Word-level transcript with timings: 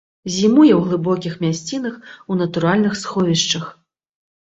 Зімуе 0.35 0.71
ў 0.77 0.79
глыбокіх 0.85 1.35
мясцінах 1.45 2.01
у 2.31 2.41
натуральных 2.43 2.93
сховішчах. 3.05 3.73